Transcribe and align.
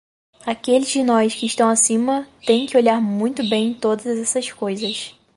Aqueles 0.47 0.89
de 0.91 1.03
nós 1.03 1.31
que 1.35 1.45
estão 1.45 1.69
acima 1.69 2.27
têm 2.43 2.65
que 2.65 2.75
olhar 2.75 2.99
muito 2.99 3.47
bem 3.47 3.71
todas 3.71 4.07
essas 4.07 4.51
coisas. 4.51 5.15